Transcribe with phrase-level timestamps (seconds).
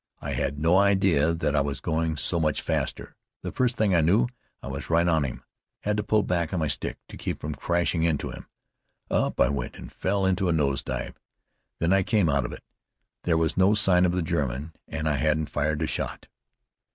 [0.19, 3.15] I had no idea that I was going so much faster.
[3.43, 4.29] The first thing I knew
[4.63, 5.43] I was right on him.
[5.81, 8.47] Had to pull back on my stick to keep from crashing into him.
[9.11, 11.19] Up I went and fell into a nose dive.
[11.77, 12.63] When I came out of it
[13.25, 16.25] there was no sign of the German, and I hadn't fired a shot!"